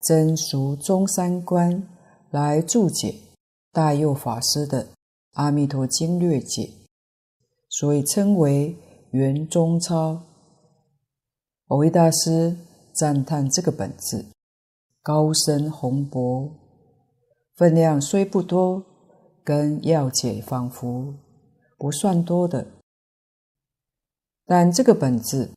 [0.00, 1.86] 真俗中三观
[2.30, 3.14] 来注解
[3.70, 4.84] 大佑法师的
[5.32, 6.62] 《阿弥陀经略解》，
[7.68, 8.74] 所以称为
[9.10, 10.22] 圆中钞。
[11.68, 12.56] 蕅益大师
[12.94, 14.24] 赞叹这个本子
[15.02, 16.50] 高深宏博，
[17.56, 18.82] 分量虽不多，
[19.44, 21.14] 跟要解仿佛
[21.76, 22.66] 不算多的，
[24.46, 25.50] 但这个本质。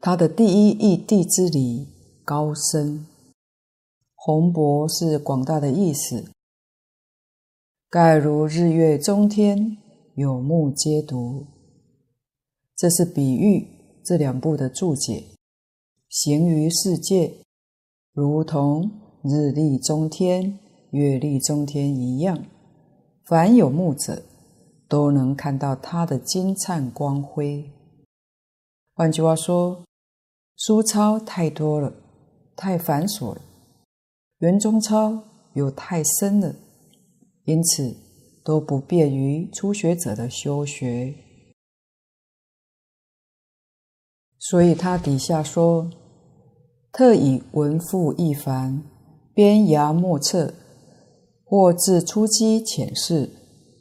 [0.00, 1.88] 他的第一义谛之理
[2.24, 3.04] 高深，
[4.14, 6.30] 宏博是广大的意思。
[7.90, 9.76] 盖如日月中天，
[10.14, 11.46] 有目皆睹。
[12.76, 13.66] 这是比喻
[14.04, 15.24] 这两部的注解，
[16.08, 17.42] 行于世界，
[18.12, 18.88] 如同
[19.24, 20.60] 日丽中天、
[20.92, 22.46] 月丽中天一样，
[23.28, 24.22] 凡有目者
[24.88, 27.70] 都能看到它的金灿光辉。
[28.94, 29.84] 换句话说，
[30.56, 31.92] 书抄太多了，
[32.56, 33.42] 太繁琐了；
[34.38, 35.22] 圆中抄
[35.52, 36.54] 又太深了，
[37.44, 37.94] 因此
[38.42, 41.14] 都不便于初学者的修学。
[44.38, 45.90] 所以他底下说
[46.90, 48.82] ：“特以文复义繁，
[49.34, 50.54] 边衙莫测，
[51.48, 53.30] 或自初机浅释，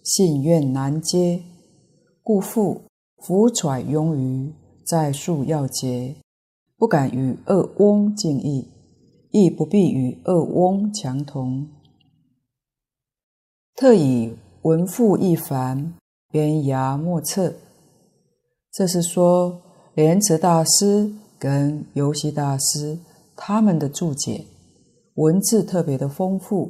[0.03, 1.41] 信愿难接，
[2.23, 2.81] 故复
[3.17, 4.53] 浮揣庸余，
[4.85, 6.15] 再述要节。”
[6.79, 8.67] 不敢与二翁竞译，
[9.31, 11.67] 亦不必与二翁强同。
[13.75, 15.95] 特以文复义繁，
[16.29, 17.51] 边衙莫测。
[18.71, 19.59] 这是说
[19.95, 22.99] 莲池大师跟优溪大师
[23.35, 24.45] 他们的注解，
[25.15, 26.69] 文字特别的丰富，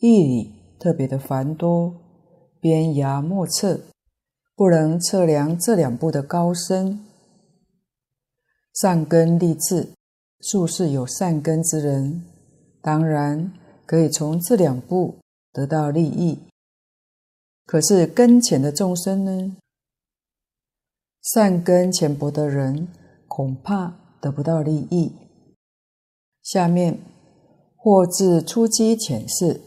[0.00, 1.94] 义理特别的繁多，
[2.60, 3.80] 边衙莫测，
[4.54, 7.04] 不能测量这两部的高深。
[8.74, 9.88] 善根立志，
[10.40, 12.24] 素是有善根之人，
[12.80, 13.52] 当然
[13.84, 15.16] 可以从这两部
[15.52, 16.38] 得到利益。
[17.66, 19.56] 可是根浅的众生呢，
[21.22, 22.88] 善根浅薄的人
[23.26, 25.12] 恐怕得不到利益。
[26.42, 26.98] 下面
[27.76, 29.60] 或自初机浅识，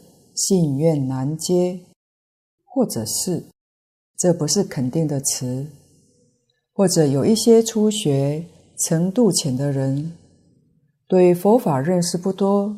[0.44, 1.78] 信愿难接，
[2.64, 3.44] 或者是
[4.18, 5.68] 这不是肯定的词，
[6.72, 8.44] 或者有一些初学
[8.76, 10.16] 程度浅的人，
[11.06, 12.76] 对佛法认识不多，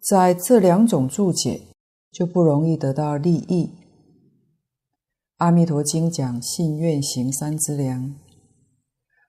[0.00, 1.62] 在这两种注解
[2.12, 3.70] 就不容易得到利益。
[5.38, 8.14] 阿弥陀经讲信愿行三资粮，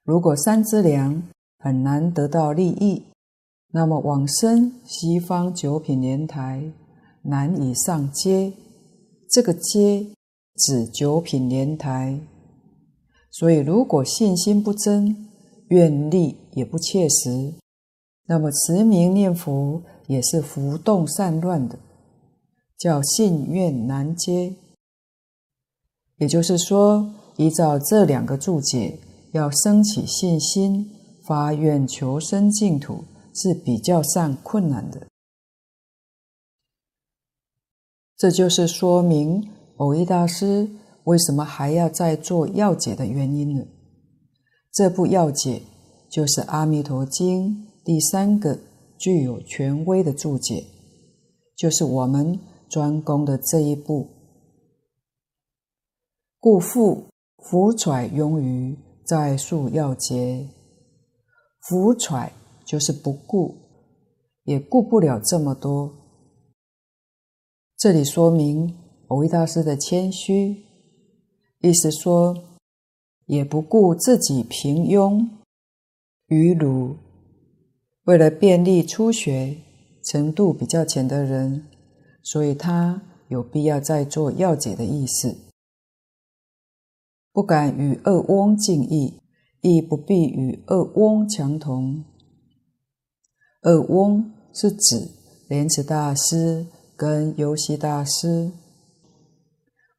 [0.04, 1.24] 如果三资粮
[1.58, 3.02] 很难得到利益，
[3.70, 6.72] 那么往生西方九品莲台
[7.26, 8.54] 难以上阶。
[9.30, 10.08] 这个阶
[10.56, 12.20] 指九品莲台，
[13.32, 15.28] 所以如果信心不真，
[15.68, 17.54] 愿力也不切实，
[18.28, 21.78] 那么持名念佛也是浮动散乱的，
[22.78, 24.56] 叫信愿难接。
[26.18, 28.98] 也就是说，依照这两个注解，
[29.34, 30.90] 要升起信心、
[31.28, 33.04] 发愿求生净土
[33.34, 35.06] 是比较上困难的。
[38.18, 39.44] 这就是说明
[39.78, 40.70] 蕅益大师
[41.04, 43.66] 为什么还要再做要解的原因了。
[44.72, 45.62] 这部要解
[46.10, 47.50] 就是《阿弥陀经》
[47.84, 48.58] 第三个
[48.98, 50.66] 具有权威的注解，
[51.58, 52.40] 就是我们
[52.70, 54.08] 专攻的这一部。
[56.40, 57.06] 故复
[57.38, 60.48] 辅揣庸余，再述要节。
[61.62, 62.32] 辅揣
[62.66, 63.56] 就是不顾，
[64.44, 66.05] 也顾不了这么多。
[67.86, 68.76] 这里说明
[69.08, 70.64] 蕅益大师的谦虚，
[71.60, 72.36] 意思说
[73.28, 75.30] 也不顾自己平庸
[76.26, 76.96] 愚鲁，
[78.06, 79.58] 为了便利初学
[80.04, 81.68] 程度比较浅的人，
[82.24, 85.38] 所以他有必要再做要解的意思。
[87.32, 89.22] 不敢与二翁竞异，
[89.62, 92.04] 亦不必与二翁强同。
[93.62, 95.08] 二翁是指
[95.48, 96.66] 莲池大师
[96.98, 98.52] 跟游戏大师，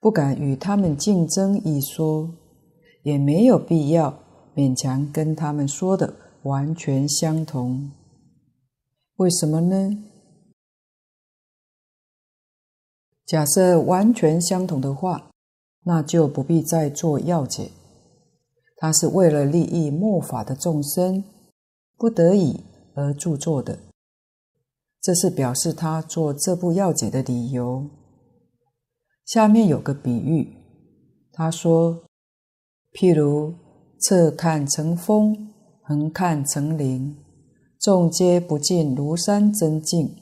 [0.00, 2.30] 不敢与他们竞争一说，
[3.02, 4.18] 也没有必要
[4.54, 7.90] 勉强跟他们说的完全相同。
[9.16, 10.02] 为什么呢？
[13.26, 15.30] 假设完全相同的话，
[15.84, 17.72] 那就不必再做要解，
[18.76, 21.24] 他是为了利益末法的众生，
[21.96, 22.60] 不得已
[22.94, 23.78] 而著作的，
[25.06, 27.88] 这是表示他做这部要解的理由。
[29.24, 30.56] 下面有个比喻，
[31.30, 32.02] 他说：
[32.92, 33.54] 譬如
[34.00, 37.16] 侧看成峰，横看成岭，
[37.78, 40.12] 众皆不尽庐山真境，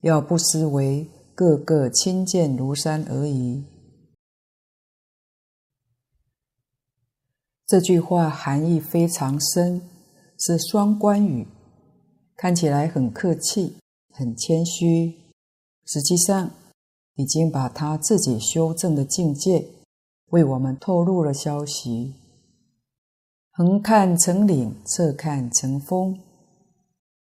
[0.00, 3.62] 要不思惟个个亲见庐山而已。
[7.66, 9.82] 这句话含义非常深，
[10.38, 11.46] 是双关语，
[12.34, 13.76] 看起来很客气、
[14.16, 15.12] 很谦虚，
[15.84, 16.52] 实际上
[17.16, 19.66] 已经把他自己修正的境界
[20.26, 22.14] 为我们透露了消息。
[23.50, 26.20] 横看成岭，侧看成峰，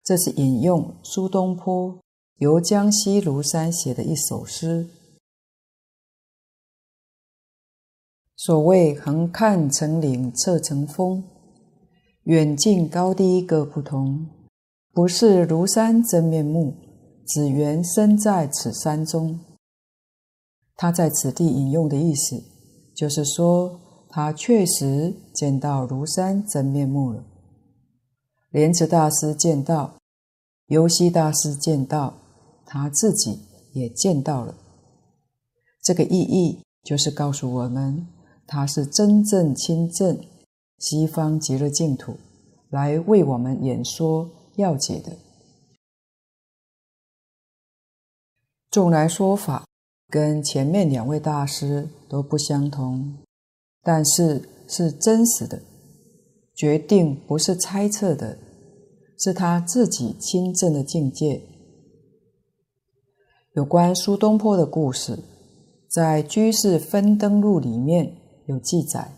[0.02, 1.94] 这是引用苏东坡
[2.38, 4.88] 《游江西庐山》写的一首诗。
[8.36, 11.22] 所谓横看成岭，侧成峰，
[12.24, 14.26] 远近高低各不同，
[14.95, 16.74] 不是庐山真面目，
[17.26, 19.40] 只缘身在此山中。
[20.76, 22.43] 他在此地引用的意思，
[22.95, 23.80] 就是说
[24.11, 27.24] 他确实见到庐山真面目了。
[28.51, 29.95] 莲池大师见到，
[30.66, 32.12] 游溪大师见到，
[32.66, 33.38] 他自己
[33.72, 34.55] 也见到了。
[35.82, 38.07] 这个意义就是告诉我们。
[38.45, 40.20] 他是真正亲证
[40.76, 42.18] 西方极乐净土，
[42.68, 45.16] 来为我们演说要解的。
[48.70, 49.66] 纵然说法
[50.09, 53.18] 跟前面两位大师都不相同，
[53.82, 55.62] 但是是真实的，
[56.55, 58.38] 决定不是猜测的，
[59.18, 61.42] 是他自己亲证的境界。
[63.55, 65.18] 有关苏东坡的故事，
[65.88, 68.18] 在《居士分灯录》里面。
[68.46, 69.12] 有记载，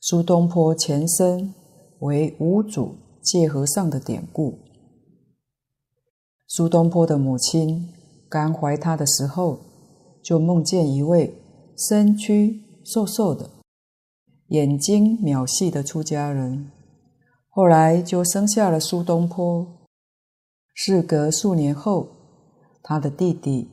[0.00, 1.54] 苏东坡前身
[2.00, 4.58] 为五祖戒和尚的典故。
[6.46, 7.88] 苏东坡的母亲
[8.28, 9.60] 刚怀他的时候，
[10.22, 11.34] 就梦见一位
[11.76, 13.50] 身躯瘦瘦的、
[14.48, 16.70] 眼睛渺细的出家人，
[17.48, 19.66] 后来就生下了苏东坡。
[20.74, 22.08] 事隔数年后，
[22.82, 23.70] 他的弟弟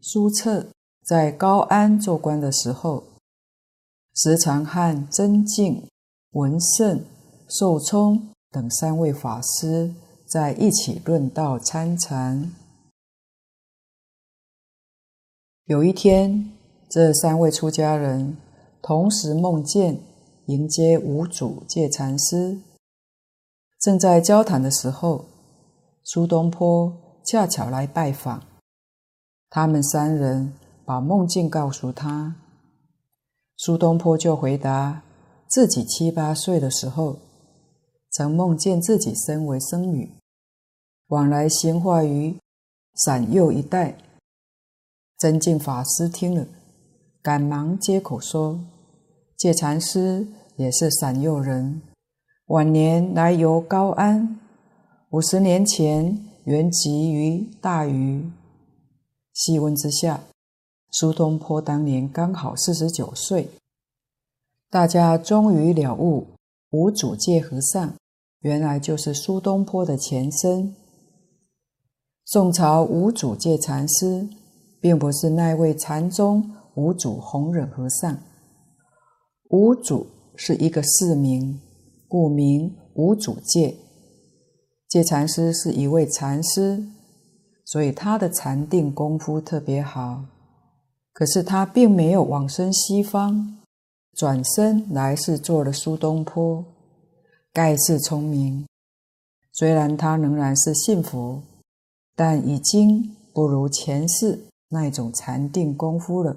[0.00, 0.68] 苏辙
[1.02, 3.04] 在高安做官的时候，
[4.14, 5.88] 时常和僧净
[6.30, 7.04] 文胜、
[7.48, 9.92] 寿冲等三位法师
[10.24, 12.52] 在一起论道参禅。
[15.64, 16.52] 有一天，
[16.88, 18.36] 这三位出家人
[18.80, 19.98] 同时梦见
[20.46, 22.60] 迎接五祖戒禅师，
[23.80, 25.24] 正在交谈的时候，
[26.04, 28.40] 苏东坡恰巧来拜访。
[29.50, 30.52] 他们三人
[30.84, 32.36] 把梦境告诉他，
[33.56, 35.02] 苏东坡就回答
[35.48, 37.16] 自己七八岁的时候，
[38.16, 40.08] 曾梦见自己身为僧侣，
[41.08, 42.38] 往来行化于
[42.94, 43.98] 陕右一带。
[45.18, 46.46] 真净法师听了，
[47.20, 48.60] 赶忙接口说
[49.36, 51.82] ：“戒禅师也是陕右人，
[52.46, 54.38] 晚年来游高安，
[55.10, 58.30] 五十年前原籍于大禹。”
[59.34, 60.20] 细问之下，
[60.92, 63.50] 苏东坡当年刚好四十九岁。
[64.70, 66.28] 大家终于了悟，
[66.70, 67.94] 无主戒和尚
[68.44, 70.74] 原来就是苏东坡的前身。
[72.24, 74.26] 宋朝五祖戒禅师。
[74.84, 78.18] 并不是那位禅宗五祖弘忍和尚，
[79.48, 81.58] 五祖是一个寺名，
[82.06, 83.74] 故名五祖戒。
[84.86, 86.84] 戒禅师是一位禅师，
[87.64, 90.22] 所以他的禅定功夫特别好。
[91.14, 93.56] 可是他并没有往生西方，
[94.14, 96.62] 转生来世做了苏东坡，
[97.54, 98.66] 盖世聪明。
[99.52, 101.42] 虽然他仍然是信佛，
[102.14, 104.46] 但已经不如前世。
[104.70, 106.36] 那种禅定功夫了，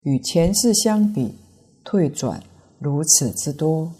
[0.00, 1.34] 与前世相比，
[1.84, 2.42] 退转
[2.78, 3.92] 如此之多，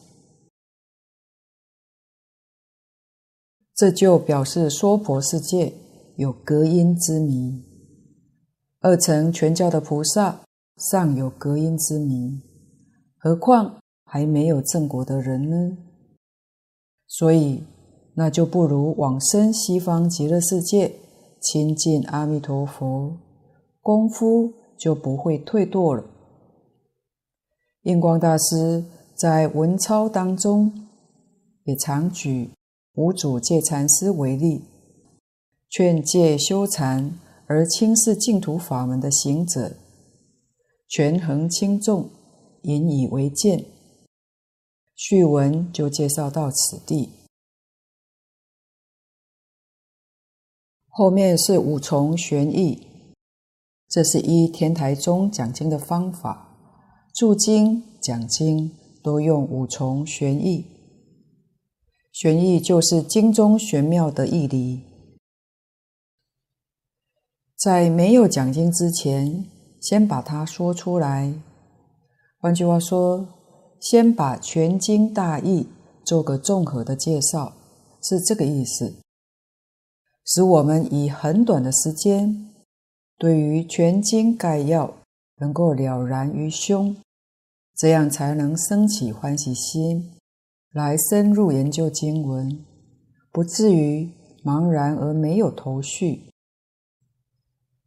[3.74, 5.74] 这就表示娑婆世界
[6.16, 7.62] 有隔音之谜。
[8.80, 10.40] 二乘全教的菩萨
[10.90, 12.40] 尚有隔音之谜，
[13.18, 13.81] 何况
[14.12, 15.78] 还没有正果的人呢？
[17.06, 17.64] 所以，
[18.14, 20.96] 那就不如往生西方极乐世界。
[21.40, 23.16] 亲近阿弥陀佛，
[23.80, 26.04] 功夫就不会退堕了。
[27.84, 28.84] 印光大师
[29.16, 30.70] 在文钞当中
[31.64, 32.50] 也常举
[32.96, 34.66] 五祖戒禅师为例，
[35.70, 39.72] 劝戒修禅而轻视净土法门的行者，
[40.86, 42.10] 权衡轻重，
[42.64, 43.64] 引以为鉴。
[45.04, 47.10] 序文就介绍到此地。
[50.86, 52.86] 后面是五重玄义，
[53.88, 56.56] 这是依天台宗讲经的方法，
[57.12, 58.70] 注经讲经
[59.02, 60.66] 都用五重玄义。
[62.12, 64.84] 玄义就是经中玄妙的义理。
[67.56, 69.50] 在没有讲经之前，
[69.80, 71.34] 先把它说出来。
[72.38, 73.41] 换句话说，
[73.82, 75.66] 先把全经大意
[76.04, 77.52] 做个综合的介绍，
[78.00, 78.94] 是这个意思。
[80.24, 82.48] 使我们以很短的时间，
[83.18, 84.94] 对于全经概要
[85.38, 86.96] 能够了然于胸，
[87.74, 90.12] 这样才能升起欢喜心，
[90.72, 92.64] 来深入研究经文，
[93.32, 94.08] 不至于
[94.44, 96.30] 茫然而没有头绪。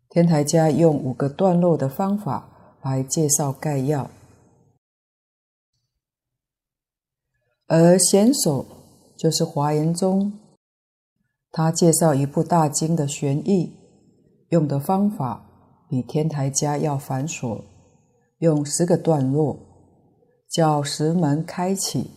[0.10, 4.12] 天台家用五个段落的方法来介绍概要，
[7.68, 8.66] 而贤首
[9.18, 10.32] 就是华严宗。
[11.52, 13.72] 他介绍一部大经的玄义，
[14.50, 15.50] 用的方法
[15.90, 17.62] 比天台家要繁琐，
[18.40, 19.58] 用十个段落，
[20.50, 22.12] 叫十门开启。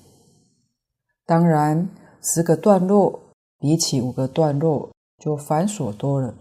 [1.24, 1.88] 当然，
[2.20, 6.34] 十个段落比起五个段落就繁琐多了。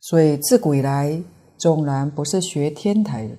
[0.00, 1.22] 所以自古以来，
[1.56, 3.36] 纵然不是学天台的，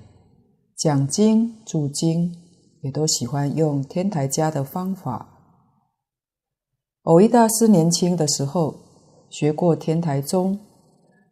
[0.75, 2.36] 讲经注经，
[2.86, 5.27] 也都喜欢用天台家的方法。
[7.01, 8.75] 蕅益大师年轻的时候
[9.27, 10.59] 学过天台宗，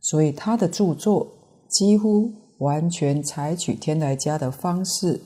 [0.02, 1.28] 所以他的著作
[1.70, 5.22] 几乎完全采取天台家的方式。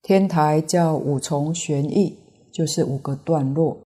[0.00, 2.16] 天台叫五重玄义，
[2.52, 3.82] 就是五个段落。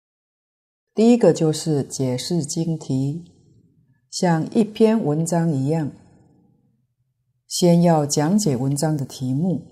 [0.95, 3.25] 第一个就是解释经题，
[4.11, 5.91] 像一篇文章一样，
[7.47, 9.63] 先要讲解文章的题目。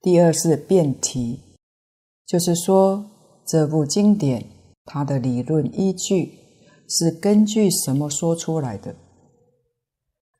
[0.00, 1.40] 第二是辩题。
[2.26, 3.04] 就是说，
[3.46, 4.46] 这部经典
[4.86, 6.38] 它的理论依据
[6.88, 8.96] 是根据什么说出来的？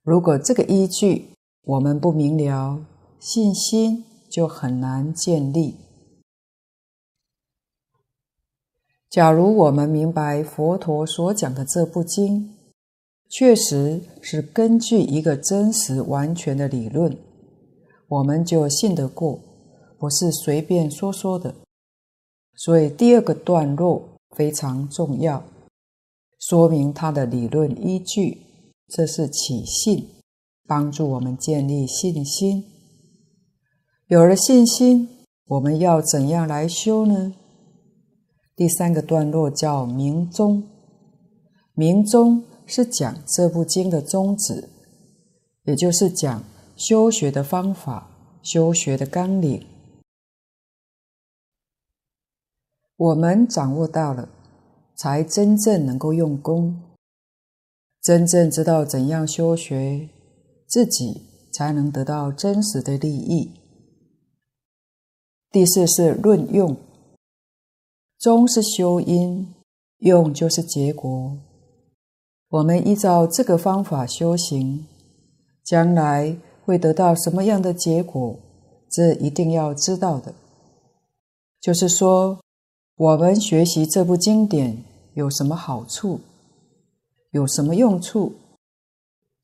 [0.03, 2.85] 如果这个依据我们不明了，
[3.21, 5.77] 信心就很难建立。
[9.11, 12.55] 假如我们明白佛陀所讲的这部经，
[13.33, 17.17] 确实是根据一个真实完全的理论，
[18.07, 19.41] 我们就信得过，
[19.99, 21.55] 不是随便说说的。
[22.55, 25.43] 所以第二个段落非常重要，
[26.39, 28.37] 说明它的理论依据，
[28.89, 30.07] 这是起信，
[30.69, 32.63] 帮助我们建立信心。
[34.09, 35.09] 有了信心，
[35.47, 37.35] 我们要怎样来修呢？
[38.55, 40.65] 第三个段落叫明宗，
[41.73, 44.69] 明宗是讲这部经的宗旨，
[45.65, 46.43] 也就是讲
[46.77, 48.11] 修学的方法、
[48.43, 49.67] 修学的纲领。
[52.97, 54.29] 我们掌握到了，
[54.97, 56.81] 才真正能够用功，
[58.01, 60.09] 真正知道怎样修学，
[60.67, 63.51] 自己才能得到真实的利益。
[65.51, 66.77] 第四是论用，
[68.19, 69.53] 宗是修因，
[69.99, 71.37] 用就是结果。
[72.53, 74.87] 我们依照这个方法修行，
[75.65, 76.37] 将来
[76.67, 78.39] 会得到什么样的结果，
[78.91, 80.35] 这一定要知道的。
[81.63, 82.39] 就是说，
[82.97, 84.85] 我们学习这部经典
[85.15, 86.21] 有什么好处，
[87.31, 88.35] 有什么用处？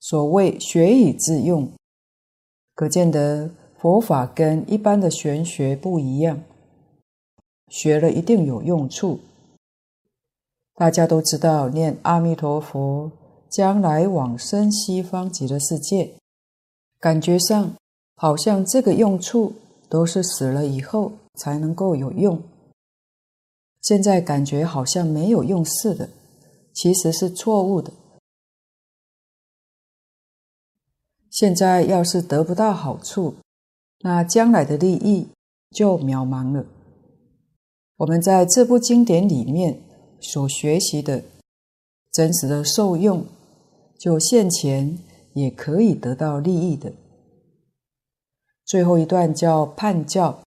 [0.00, 1.66] 所谓学以致用，
[2.74, 6.42] 可见得佛法跟一般的玄学不一样，
[7.68, 9.18] 学了一定有用处。
[10.78, 13.10] 大家都知道，念阿弥陀佛，
[13.50, 16.14] 将来往生西方极乐世界，
[17.00, 17.74] 感觉上
[18.14, 19.54] 好像这个用处
[19.88, 22.40] 都是死了以后才能够有用。
[23.82, 26.10] 现在感觉好像没有用似的，
[26.72, 27.92] 其实是错误的。
[31.28, 33.34] 现在要是得不到好处，
[34.02, 35.26] 那将来的利益
[35.72, 36.64] 就渺茫了。
[37.96, 39.80] 我们在这部经典里面
[40.20, 41.22] 所学习的
[42.12, 43.24] 真实的受用，
[43.98, 44.98] 就现前
[45.34, 46.92] 也可以得到利益的。
[48.64, 50.40] 最后一段叫判教，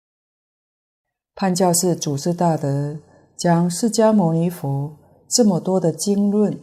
[1.36, 3.00] 判教是祖师大德。
[3.38, 4.96] 将释迦牟尼佛
[5.28, 6.60] 这么多的经论，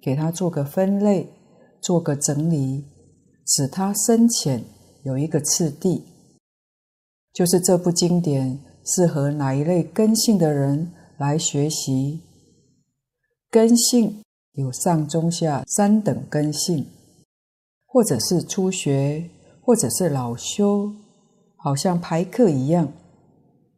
[0.00, 1.28] 给他做个分类，
[1.82, 2.82] 做个整理，
[3.46, 4.64] 使他深浅
[5.02, 6.02] 有一个次第，
[7.34, 12.22] 就是这部经典适合哪一类根性的人来学习。
[13.54, 14.20] 根性
[14.54, 16.88] 有上中下三等根性，
[17.86, 19.30] 或者是初学，
[19.60, 20.92] 或者是老修，
[21.54, 22.92] 好像排课一样。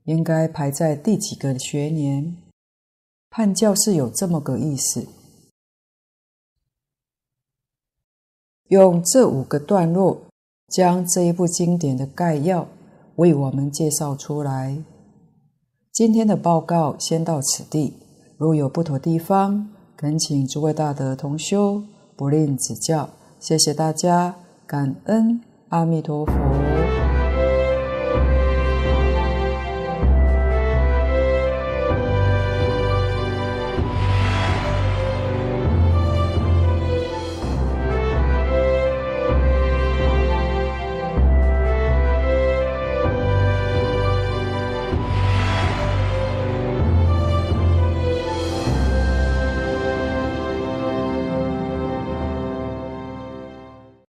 [0.04, 2.38] 应该排在第几个学年？
[3.28, 5.06] 判教是有这么个意思。
[8.68, 10.22] 用这五个段落，
[10.68, 12.66] 将这一部经典的概要
[13.16, 14.82] 为我们介绍出来。
[15.92, 17.92] 今天的报告先到此地，
[18.38, 19.66] 如有不妥地方，
[19.96, 21.82] 恳请诸位大德同修
[22.14, 23.08] 不吝指教。
[23.40, 24.34] 谢谢大家，
[24.66, 26.75] 感恩阿弥陀佛。